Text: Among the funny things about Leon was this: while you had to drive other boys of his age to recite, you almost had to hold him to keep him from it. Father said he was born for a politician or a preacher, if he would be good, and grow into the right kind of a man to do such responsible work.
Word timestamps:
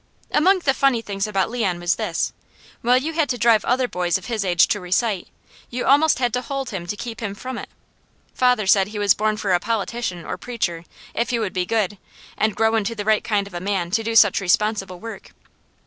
Among 0.31 0.57
the 0.57 0.73
funny 0.73 1.03
things 1.03 1.27
about 1.27 1.51
Leon 1.51 1.79
was 1.79 1.93
this: 1.93 2.33
while 2.81 2.97
you 2.97 3.13
had 3.13 3.29
to 3.29 3.37
drive 3.37 3.63
other 3.63 3.87
boys 3.87 4.17
of 4.17 4.25
his 4.25 4.43
age 4.43 4.67
to 4.69 4.79
recite, 4.79 5.27
you 5.69 5.85
almost 5.85 6.17
had 6.17 6.33
to 6.33 6.41
hold 6.41 6.71
him 6.71 6.87
to 6.87 6.97
keep 6.97 7.19
him 7.19 7.35
from 7.35 7.59
it. 7.59 7.69
Father 8.33 8.65
said 8.65 8.87
he 8.87 8.97
was 8.97 9.13
born 9.13 9.37
for 9.37 9.53
a 9.53 9.59
politician 9.59 10.25
or 10.25 10.33
a 10.33 10.39
preacher, 10.39 10.85
if 11.13 11.29
he 11.29 11.37
would 11.37 11.53
be 11.53 11.67
good, 11.67 11.99
and 12.35 12.55
grow 12.55 12.73
into 12.75 12.95
the 12.95 13.05
right 13.05 13.23
kind 13.23 13.45
of 13.45 13.53
a 13.53 13.59
man 13.59 13.91
to 13.91 14.01
do 14.03 14.15
such 14.15 14.41
responsible 14.41 14.99
work. 14.99 15.33